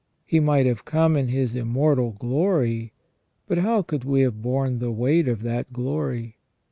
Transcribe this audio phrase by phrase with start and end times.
[0.25, 2.91] He might have come in His immortal glory,
[3.45, 6.37] but how could we have borne the weight of that glory